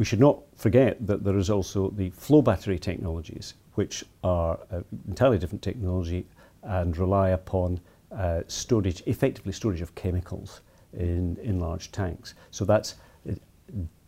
we 0.00 0.06
should 0.06 0.18
not 0.18 0.40
forget 0.56 0.96
that 1.06 1.24
there 1.24 1.36
is 1.36 1.50
also 1.50 1.90
the 1.90 2.08
flow 2.08 2.40
battery 2.40 2.78
technologies, 2.78 3.52
which 3.74 4.02
are 4.24 4.58
uh, 4.72 4.80
entirely 5.06 5.36
different 5.36 5.60
technology 5.60 6.24
and 6.62 6.96
rely 6.96 7.28
upon 7.28 7.78
uh, 8.16 8.40
storage, 8.46 9.02
effectively 9.04 9.52
storage 9.52 9.82
of 9.82 9.94
chemicals 9.94 10.62
in, 10.94 11.36
in 11.42 11.60
large 11.60 11.92
tanks. 11.92 12.32
So 12.50 12.64
that's 12.64 12.94
it 13.26 13.42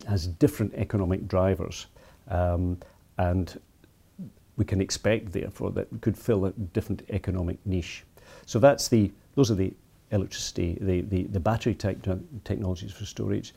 has 0.08 0.28
different 0.28 0.72
economic 0.72 1.28
drivers. 1.28 1.88
Um, 2.28 2.78
and 3.18 3.60
we 4.56 4.64
can 4.64 4.80
expect, 4.80 5.30
therefore, 5.30 5.72
that 5.72 5.88
it 5.92 6.00
could 6.00 6.16
fill 6.16 6.46
a 6.46 6.52
different 6.72 7.02
economic 7.10 7.58
niche. 7.66 8.04
So 8.46 8.58
that's 8.58 8.88
the, 8.88 9.12
those 9.34 9.50
are 9.50 9.56
the 9.56 9.74
electricity, 10.12 10.78
the, 10.80 11.00
the, 11.02 11.24
the 11.24 11.40
battery 11.40 11.74
type 11.74 12.06
technologies 12.44 12.92
for 12.92 13.04
storage. 13.04 13.54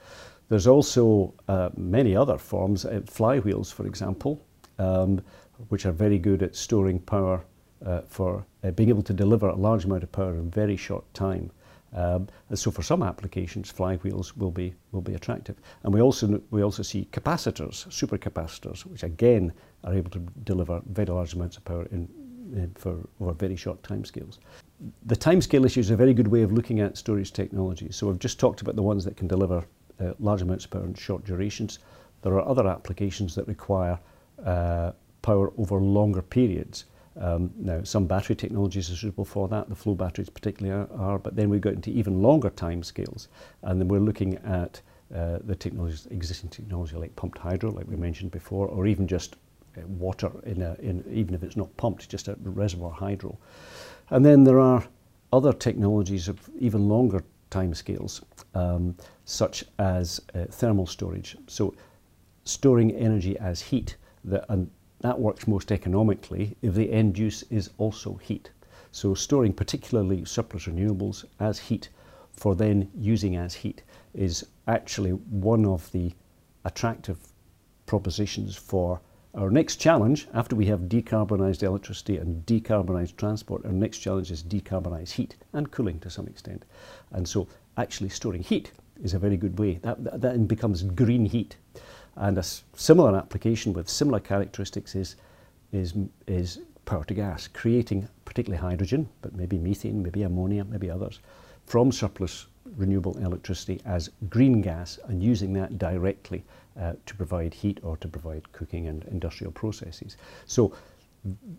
There's 0.50 0.68
also 0.68 1.34
uh, 1.48 1.70
many 1.76 2.16
other 2.16 2.38
forms, 2.38 2.86
uh, 2.86 3.02
flywheels, 3.06 3.74
for 3.74 3.86
example, 3.86 4.44
um, 4.80 5.22
which 5.70 5.86
are 5.86 5.92
very 5.92 6.20
good 6.20 6.44
at 6.44 6.56
storing 6.56 7.00
power 7.00 7.44
uh, 7.86 8.02
for 8.08 8.46
uh, 8.64 8.72
being 8.72 8.90
able 8.90 9.04
to 9.04 9.14
deliver 9.14 9.50
a 9.50 9.56
large 9.56 9.86
amount 9.86 10.04
of 10.04 10.12
power 10.12 10.36
in 10.36 10.50
very 10.50 10.78
short 10.78 11.12
time. 11.14 11.52
Um, 11.94 12.28
and 12.50 12.60
so 12.60 12.72
for 12.72 12.84
some 12.84 13.02
applications, 13.04 13.72
flywheels 13.72 14.36
will 14.36 14.52
be, 14.52 14.74
will 14.92 15.02
be 15.02 15.16
attractive. 15.16 15.56
And 15.84 15.94
we 15.94 16.02
also, 16.02 16.42
we 16.52 16.62
also 16.62 16.84
see 16.84 17.08
capacitors, 17.12 17.88
supercapacitors, 17.88 18.86
which 18.86 19.04
again 19.04 19.54
are 19.84 19.94
able 19.94 20.12
to 20.12 20.20
deliver 20.44 20.82
very 20.92 21.08
large 21.08 21.34
amounts 21.34 21.58
of 21.58 21.64
power 21.64 21.88
in, 21.92 22.10
in 22.54 22.72
for 22.76 22.98
over 23.22 23.34
very 23.34 23.56
short 23.56 23.82
timescales. 23.82 24.40
The 25.06 25.16
timescale 25.16 25.66
issue 25.66 25.80
is 25.80 25.90
a 25.90 25.96
very 25.96 26.14
good 26.14 26.28
way 26.28 26.42
of 26.42 26.52
looking 26.52 26.80
at 26.82 26.98
storage 26.98 27.32
technologies. 27.32 27.96
So 27.96 28.08
we've 28.08 28.20
just 28.20 28.40
talked 28.40 28.62
about 28.62 28.76
the 28.76 28.84
ones 28.84 29.06
that 29.06 29.16
can 29.16 29.28
deliver 29.28 29.64
uh, 30.02 30.12
large 30.20 30.42
amounts 30.42 30.66
of 30.66 30.72
power 30.72 30.84
in 30.84 30.94
short 30.94 31.24
durations. 31.24 31.80
There 32.22 32.34
are 32.34 32.48
other 32.48 32.68
applications 32.68 33.36
that 33.36 33.48
require 33.48 33.98
uh, 34.44 34.92
power 35.22 35.54
over 35.58 35.80
longer 35.80 36.22
periods. 36.22 36.86
Um, 37.18 37.52
now, 37.58 37.84
some 37.84 38.06
battery 38.06 38.36
technologies 38.36 38.92
are 38.92 38.96
suitable 38.96 39.24
for 39.24 39.48
that. 39.48 39.70
The 39.70 39.76
flow 39.76 39.96
batteries 39.96 40.30
particularly 40.30 40.78
are, 40.78 41.00
are 41.00 41.20
but 41.20 41.36
then 41.36 41.50
we 41.50 41.60
go 41.60 41.70
into 41.70 41.90
even 41.92 42.22
longer 42.22 42.50
timescales. 42.50 43.28
And 43.62 43.80
then 43.80 43.88
we're 43.88 44.00
looking 44.00 44.38
at 44.40 44.82
uh, 45.16 45.40
the 45.46 45.56
technologies, 45.56 46.08
existing 46.12 46.50
technology 46.50 46.98
like 46.98 47.16
pumped 47.16 47.38
hydro, 47.38 47.72
like 47.72 47.88
we 47.88 47.96
mentioned 47.96 48.32
before, 48.32 48.68
or 48.68 48.88
even 48.88 49.08
just 49.08 49.38
uh, 49.78 49.88
water, 49.88 50.30
in 50.46 50.62
a, 50.62 50.76
in, 50.80 51.06
even 51.10 51.34
if 51.34 51.44
it's 51.44 51.56
not 51.56 51.76
pumped, 51.78 52.10
just 52.10 52.28
a 52.28 52.36
reservoir 52.44 52.92
hydro. 52.92 53.38
And 54.10 54.24
then 54.26 54.44
there 54.44 54.60
are 54.60 54.86
other 55.34 55.54
technologies 55.54 56.28
of 56.28 56.50
even 56.60 56.88
longer 56.88 57.24
time 57.50 57.74
scales, 57.74 58.22
um, 58.54 58.96
such 59.26 59.66
as 59.80 60.22
uh, 60.34 60.46
thermal 60.50 60.86
storage. 60.86 61.38
So 61.48 61.74
storing 62.44 62.92
energy 62.92 63.38
as 63.40 63.62
heat, 63.62 63.98
that, 64.24 64.46
and 64.50 64.70
that 65.02 65.20
works 65.20 65.48
most 65.48 65.72
economically 65.72 66.56
if 66.62 66.74
the 66.74 66.92
end 66.92 67.18
use 67.18 67.44
is 67.50 67.72
also 67.78 68.16
heat. 68.16 68.52
So 68.92 69.14
storing 69.14 69.54
particularly 69.54 70.24
surplus 70.26 70.66
renewables 70.66 71.26
as 71.40 71.60
heat 71.60 71.90
for 72.32 72.56
then 72.56 72.90
using 72.98 73.36
as 73.36 73.54
heat 73.54 73.84
is 74.14 74.46
actually 74.68 75.12
one 75.12 75.66
of 75.66 75.92
the 75.92 76.14
attractive 76.64 77.18
propositions 77.86 78.56
for 78.56 79.00
our 79.36 79.50
next 79.50 79.78
challenge, 79.78 80.28
after 80.34 80.56
we 80.56 80.66
have 80.68 80.82
decarbonised 80.82 81.62
electricity 81.62 82.18
and 82.18 82.46
decarbonised 82.46 83.18
transport, 83.18 83.66
our 83.66 83.72
next 83.72 84.00
challenge 84.00 84.32
is 84.32 84.42
decarbonised 84.42 85.12
heat 85.12 85.36
and 85.52 85.72
cooling 85.72 86.00
to 86.00 86.10
some 86.10 86.28
extent. 86.28 86.64
And 87.12 87.28
so 87.28 87.48
actually 87.78 88.10
storing 88.10 88.44
heat 88.44 88.72
is 89.04 89.14
a 89.14 89.20
very 89.20 89.36
good 89.36 89.60
way. 89.60 89.80
That, 89.82 90.04
that, 90.06 90.22
that 90.22 90.48
becomes 90.48 90.84
green 90.84 91.26
heat. 91.26 91.58
And 92.16 92.38
a 92.38 92.44
similar 92.44 93.16
application 93.18 93.74
with 93.74 93.90
similar 93.90 94.22
characteristics 94.22 94.96
is, 94.96 95.18
is, 95.74 95.94
is 96.28 96.60
power 96.86 97.04
to 97.04 97.14
gas, 97.14 97.50
creating 97.50 98.08
particularly 98.24 98.62
hydrogen, 98.62 99.10
but 99.22 99.36
maybe 99.36 99.58
methane, 99.58 100.02
maybe 100.02 100.24
ammonia, 100.24 100.64
maybe 100.64 100.90
others, 100.90 101.20
from 101.66 101.92
surplus 101.92 102.48
renewable 102.78 103.18
electricity 103.18 103.80
as 103.86 104.10
green 104.30 104.62
gas 104.62 105.00
and 105.08 105.22
using 105.22 105.54
that 105.54 105.78
directly 105.78 106.44
uh, 106.80 106.94
to 107.06 107.16
provide 107.16 107.54
heat 107.54 107.80
or 107.84 107.98
to 107.98 108.08
provide 108.08 108.52
cooking 108.52 108.88
and 108.88 109.04
industrial 109.06 109.52
processes. 109.52 110.18
So 110.46 110.74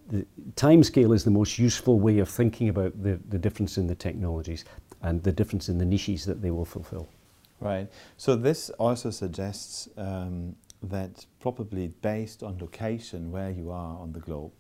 the 0.09 0.27
time 0.55 0.83
scale 0.85 1.13
is 1.13 1.25
the 1.25 1.31
most 1.31 1.59
useful 1.59 1.99
way 1.99 2.19
of 2.19 2.29
thinking 2.29 2.69
about 2.69 3.03
the, 3.03 3.19
the 3.29 3.39
difference 3.39 3.79
in 3.79 3.87
the 3.87 3.95
technologies 3.95 4.65
and 5.03 5.23
the 5.23 5.33
difference 5.33 5.69
in 5.69 5.79
the 5.79 5.85
niches 5.85 6.25
that 6.25 6.43
they 6.43 6.51
will 6.51 6.65
fulfill. 6.65 7.09
Right. 7.61 7.89
So 8.17 8.37
this 8.37 8.71
also 8.71 9.11
suggests 9.11 9.89
um, 9.97 10.57
that 10.83 11.27
probably 11.41 11.89
based 11.89 12.43
on 12.43 12.59
location 12.59 13.33
where 13.33 13.51
you 13.51 13.71
are 13.71 13.99
on 13.99 14.13
the 14.13 14.21
globe, 14.21 14.53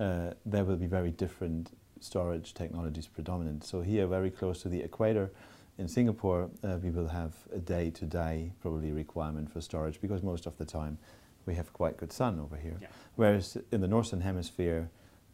uh, 0.00 0.30
there 0.44 0.64
will 0.64 0.76
be 0.76 0.86
very 0.86 1.10
different 1.10 1.76
storage 2.00 2.54
technologies 2.54 3.06
predominant. 3.06 3.64
So 3.64 3.82
here, 3.82 4.06
very 4.06 4.30
close 4.30 4.62
to 4.62 4.68
the 4.68 4.80
equator, 4.80 5.30
in 5.78 5.88
Singapore, 5.88 6.50
uh, 6.62 6.78
we 6.82 6.90
will 6.90 7.08
have 7.08 7.34
a 7.52 7.58
day-to-day 7.58 8.52
probably 8.60 8.92
requirement 8.92 9.52
for 9.52 9.60
storage 9.60 10.00
because 10.00 10.22
most 10.22 10.46
of 10.46 10.56
the 10.56 10.64
time 10.64 10.98
we 11.46 11.54
have 11.54 11.72
quite 11.72 11.96
good 11.96 12.12
sun 12.12 12.38
over 12.38 12.56
here. 12.56 12.78
Yeah. 12.80 12.88
Whereas 13.16 13.58
in 13.72 13.80
the 13.80 13.88
northern 13.88 14.20
hemisphere, 14.20 14.88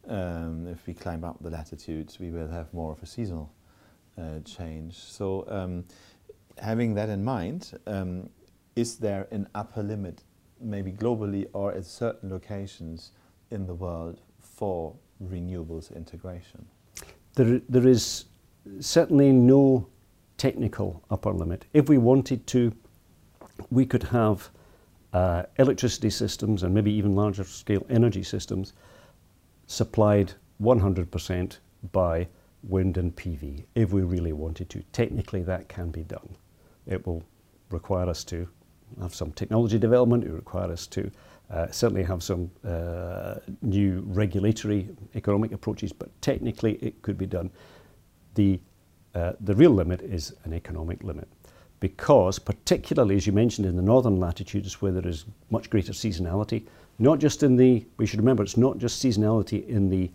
um, 0.09 0.67
if 0.67 0.87
we 0.87 0.95
climb 0.95 1.25
up 1.25 1.43
the 1.43 1.51
latitudes, 1.51 2.19
we 2.19 2.31
will 2.31 2.49
have 2.49 2.73
more 2.73 2.93
of 2.93 3.03
a 3.03 3.07
seasonal 3.07 3.53
uh, 4.19 4.41
change. 4.45 4.95
So 4.97 5.45
um, 5.49 5.85
having 6.59 6.95
that 6.95 7.09
in 7.09 7.23
mind, 7.23 7.79
um, 7.87 8.31
is 8.77 8.97
there 8.97 9.29
an 9.31 9.47
upper 9.55 9.83
limit, 9.83 10.25
maybe 10.61 10.91
globally 10.91 11.49
or 11.53 11.73
at 11.73 11.85
certain 11.85 12.31
locations 12.31 13.13
in 13.51 13.67
the 13.67 13.75
world 13.75 14.21
for 14.39 14.97
renewables 15.23 15.95
integration? 15.95 16.67
There, 17.35 17.61
there 17.69 17.87
is 17.87 18.25
certainly 18.81 19.33
no 19.33 19.87
technical 20.41 21.03
upper 21.11 21.33
limit. 21.33 21.67
If 21.75 21.91
we 21.91 21.99
wanted 21.99 22.47
to, 22.47 22.73
we 23.71 23.85
could 23.85 24.05
have 24.05 24.49
uh, 25.13 25.43
electricity 25.59 26.09
systems 26.09 26.63
and 26.63 26.73
maybe 26.73 26.91
even 26.91 27.15
larger 27.15 27.45
scale 27.45 27.85
energy 27.91 28.23
systems 28.23 28.73
supplied 29.67 30.33
100% 30.63 31.59
by 31.93 32.27
wind 32.63 32.97
and 32.97 33.15
PV 33.15 33.65
if 33.75 33.93
we 33.93 34.01
really 34.01 34.33
wanted 34.33 34.71
to. 34.71 34.83
Technically, 34.93 35.43
that 35.43 35.69
can 35.69 35.91
be 35.91 36.05
done. 36.05 36.35
It 36.87 37.07
will 37.07 37.23
require 37.69 38.09
us 38.09 38.25
to 38.25 38.49
have 39.03 39.15
some 39.15 39.33
technology 39.33 39.79
development, 39.79 40.25
it 40.25 40.31
will 40.31 40.37
require 40.37 40.73
us 40.73 40.87
to 40.87 41.11
uh, 41.51 41.71
certainly 41.71 42.03
have 42.03 42.23
some 42.23 42.51
uh, 42.67 43.35
new 43.61 44.03
regulatory 44.07 44.89
economic 45.15 45.53
approaches, 45.53 45.93
but 45.93 46.09
technically 46.23 46.77
it 46.77 47.03
could 47.03 47.19
be 47.19 47.27
done. 47.27 47.51
The 48.37 48.59
Uh, 49.14 49.33
the 49.40 49.55
real 49.55 49.71
limit 49.71 50.00
is 50.02 50.35
an 50.45 50.52
economic 50.52 51.02
limit. 51.02 51.29
Because 51.81 52.38
particularly 52.38 53.17
as 53.17 53.26
you 53.26 53.33
mentioned 53.33 53.67
in 53.67 53.76
the 53.76 53.83
northern 53.83 54.21
latitudes 54.21 54.81
where 54.81 54.93
there 54.93 55.07
is 55.07 55.25
much 55.50 55.71
greater 55.71 55.93
seasonality 55.93 56.62
not 56.99 57.19
just 57.19 57.43
in 57.43 57.57
the 57.57 57.85
we 57.97 58.07
should 58.07 58.21
remember 58.21 58.43
it's 58.43 58.59
not 58.59 58.79
just 58.79 59.02
seasonality 59.02 59.67
in 59.67 59.88
the 59.88 60.11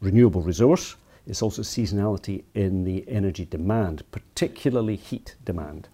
renewable 0.00 0.40
resource 0.40 0.94
it's 1.26 1.42
also 1.42 1.62
seasonality 1.62 2.44
in 2.54 2.84
the 2.84 3.04
energy 3.08 3.44
demand 3.44 4.02
particularly 4.12 4.96
heat 4.96 5.34
demand. 5.44 5.88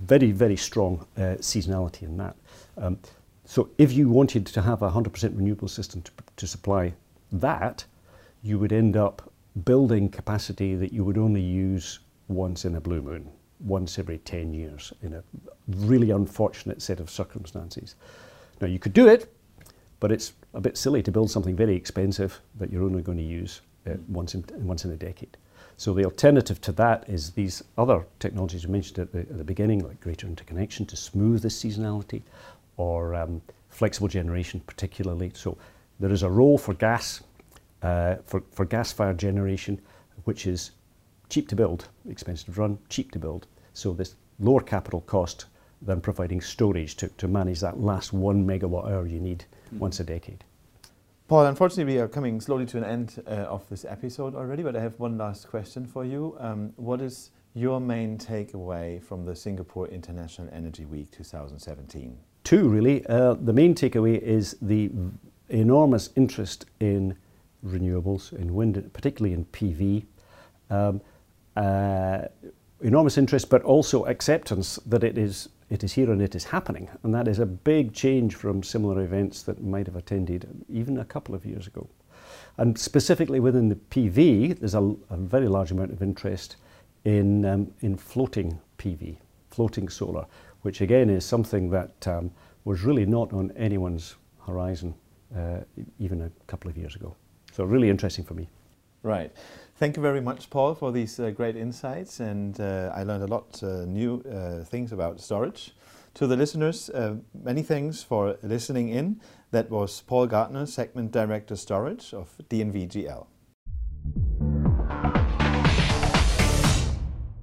Very 0.00 0.32
very 0.32 0.56
strong 0.56 1.06
uh, 1.16 1.36
seasonality 1.38 2.02
in 2.02 2.16
that. 2.16 2.36
Um, 2.76 2.98
so 3.44 3.70
if 3.78 3.92
you 3.92 4.08
wanted 4.08 4.46
to 4.46 4.62
have 4.62 4.82
a 4.82 4.90
100% 4.90 5.36
renewable 5.36 5.68
system 5.68 6.02
to, 6.02 6.12
to 6.36 6.46
supply 6.46 6.92
that 7.32 7.84
you 8.42 8.58
would 8.58 8.72
end 8.72 8.96
up 8.96 9.29
building 9.64 10.08
capacity 10.08 10.74
that 10.74 10.92
you 10.92 11.04
would 11.04 11.18
only 11.18 11.40
use 11.40 12.00
once 12.28 12.64
in 12.64 12.76
a 12.76 12.80
blue 12.80 13.02
moon, 13.02 13.28
once 13.60 13.98
every 13.98 14.18
10 14.18 14.54
years, 14.54 14.92
in 15.02 15.14
a 15.14 15.22
really 15.68 16.10
unfortunate 16.10 16.80
set 16.80 17.00
of 17.00 17.10
circumstances. 17.10 17.96
Now, 18.60 18.68
you 18.68 18.78
could 18.78 18.92
do 18.92 19.08
it, 19.08 19.32
but 19.98 20.12
it's 20.12 20.32
a 20.54 20.60
bit 20.60 20.76
silly 20.76 21.02
to 21.02 21.12
build 21.12 21.30
something 21.30 21.56
very 21.56 21.76
expensive 21.76 22.40
that 22.58 22.70
you're 22.70 22.84
only 22.84 23.02
going 23.02 23.18
to 23.18 23.24
use 23.24 23.60
uh, 23.86 23.94
once, 24.08 24.34
in, 24.34 24.44
once 24.58 24.84
in 24.84 24.92
a 24.92 24.96
decade. 24.96 25.36
So 25.76 25.94
the 25.94 26.04
alternative 26.04 26.60
to 26.62 26.72
that 26.72 27.08
is 27.08 27.30
these 27.30 27.62
other 27.78 28.06
technologies 28.18 28.66
we 28.66 28.72
mentioned 28.72 28.98
at 28.98 29.12
the, 29.12 29.20
at 29.20 29.38
the 29.38 29.44
beginning, 29.44 29.86
like 29.86 30.00
greater 30.00 30.26
interconnection 30.26 30.84
to 30.86 30.96
smooth 30.96 31.42
this 31.42 31.62
seasonality, 31.62 32.22
or 32.76 33.14
um, 33.14 33.40
flexible 33.68 34.08
generation 34.08 34.60
particularly. 34.66 35.32
So 35.34 35.56
there 35.98 36.12
is 36.12 36.22
a 36.22 36.30
role 36.30 36.58
for 36.58 36.74
gas, 36.74 37.22
uh, 37.82 38.16
for, 38.24 38.42
for 38.52 38.64
gas-fired 38.64 39.18
generation, 39.18 39.80
which 40.24 40.46
is 40.46 40.72
cheap 41.28 41.48
to 41.48 41.56
build, 41.56 41.88
expensive 42.08 42.54
to 42.54 42.60
run, 42.60 42.78
cheap 42.88 43.10
to 43.12 43.18
build. 43.18 43.46
So 43.72 43.92
this 43.92 44.16
lower 44.38 44.60
capital 44.60 45.00
cost 45.02 45.46
than 45.82 46.00
providing 46.00 46.40
storage 46.40 46.96
to, 46.96 47.08
to 47.08 47.28
manage 47.28 47.60
that 47.60 47.80
last 47.80 48.12
one 48.12 48.46
megawatt 48.46 48.90
hour 48.90 49.06
you 49.06 49.20
need 49.20 49.44
mm. 49.74 49.78
once 49.78 50.00
a 50.00 50.04
decade. 50.04 50.44
Paul, 51.28 51.46
unfortunately, 51.46 51.94
we 51.94 52.00
are 52.00 52.08
coming 52.08 52.40
slowly 52.40 52.66
to 52.66 52.76
an 52.76 52.84
end 52.84 53.22
uh, 53.26 53.30
of 53.30 53.68
this 53.68 53.84
episode 53.84 54.34
already, 54.34 54.64
but 54.64 54.74
I 54.74 54.80
have 54.80 54.98
one 54.98 55.16
last 55.16 55.48
question 55.48 55.86
for 55.86 56.04
you. 56.04 56.36
Um, 56.40 56.72
what 56.74 57.00
is 57.00 57.30
your 57.54 57.80
main 57.80 58.18
takeaway 58.18 59.00
from 59.02 59.24
the 59.24 59.36
Singapore 59.36 59.86
International 59.88 60.48
Energy 60.52 60.84
Week 60.86 61.08
2017? 61.12 62.18
Two, 62.42 62.68
really. 62.68 63.06
Uh, 63.06 63.34
the 63.34 63.52
main 63.52 63.76
takeaway 63.76 64.18
is 64.20 64.56
the 64.60 64.90
enormous 65.48 66.10
interest 66.16 66.66
in 66.80 67.16
renewables, 67.64 68.32
in 68.32 68.54
wind, 68.54 68.90
particularly 68.92 69.34
in 69.34 69.44
PV. 69.46 70.04
Um, 70.70 71.00
uh, 71.56 72.26
enormous 72.82 73.18
interest, 73.18 73.50
but 73.50 73.62
also 73.62 74.04
acceptance 74.06 74.78
that 74.86 75.04
it 75.04 75.18
is 75.18 75.48
it 75.68 75.84
is 75.84 75.92
here 75.92 76.10
and 76.10 76.20
it 76.20 76.34
is 76.34 76.44
happening, 76.44 76.88
and 77.04 77.14
that 77.14 77.28
is 77.28 77.38
a 77.38 77.46
big 77.46 77.92
change 77.92 78.34
from 78.34 78.60
similar 78.62 79.02
events 79.02 79.42
that 79.42 79.62
might 79.62 79.86
have 79.86 79.94
attended 79.94 80.48
even 80.68 80.98
a 80.98 81.04
couple 81.04 81.32
of 81.32 81.46
years 81.46 81.68
ago. 81.68 81.88
And 82.56 82.76
specifically 82.76 83.38
within 83.38 83.68
the 83.68 83.76
PV, 83.76 84.58
there's 84.58 84.74
a, 84.74 84.82
a 85.10 85.16
very 85.16 85.46
large 85.46 85.70
amount 85.70 85.92
of 85.92 86.02
interest 86.02 86.56
in 87.04 87.44
um, 87.44 87.72
in 87.80 87.96
floating 87.96 88.58
PV, 88.78 89.16
floating 89.50 89.88
solar, 89.88 90.26
which 90.62 90.80
again 90.80 91.08
is 91.08 91.24
something 91.24 91.70
that 91.70 92.08
um, 92.08 92.30
was 92.64 92.82
really 92.82 93.06
not 93.06 93.32
on 93.32 93.52
anyone's 93.52 94.16
horizon 94.46 94.94
uh, 95.36 95.60
even 95.98 96.22
a 96.22 96.30
couple 96.46 96.68
of 96.68 96.76
years 96.76 96.96
ago. 96.96 97.14
So 97.52 97.64
really 97.64 97.90
interesting 97.90 98.24
for 98.24 98.34
me. 98.34 98.48
Right. 99.02 99.32
Thank 99.76 99.96
you 99.96 100.02
very 100.02 100.20
much, 100.20 100.50
Paul, 100.50 100.74
for 100.74 100.92
these 100.92 101.18
uh, 101.18 101.30
great 101.30 101.56
insights, 101.56 102.20
and 102.20 102.60
uh, 102.60 102.92
I 102.94 103.02
learned 103.02 103.22
a 103.22 103.26
lot 103.26 103.62
uh, 103.62 103.86
new 103.86 104.22
uh, 104.30 104.62
things 104.64 104.92
about 104.92 105.20
storage. 105.20 105.72
To 106.14 106.26
the 106.26 106.36
listeners, 106.36 106.90
uh, 106.90 107.14
many 107.32 107.62
thanks 107.62 108.02
for 108.02 108.36
listening 108.42 108.90
in. 108.90 109.22
That 109.52 109.70
was 109.70 110.02
Paul 110.02 110.26
Gardner, 110.26 110.66
Segment 110.66 111.12
Director 111.12 111.56
Storage 111.56 112.12
of 112.12 112.36
DNVGL. 112.50 113.26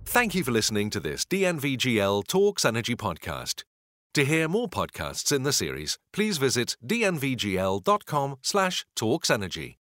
Thank 0.05 0.35
you 0.35 0.43
for 0.43 0.51
listening 0.51 0.91
to 0.91 0.99
this 0.99 1.25
DNVGL 1.25 2.27
Talks 2.27 2.65
Energy 2.65 2.95
podcast. 2.95 3.63
To 4.13 4.23
hear 4.25 4.47
more 4.47 4.69
podcasts 4.69 5.35
in 5.35 5.41
the 5.43 5.53
series, 5.53 5.97
please 6.13 6.37
visit 6.37 6.77
dnvgl.com/talksenergy. 6.85 9.75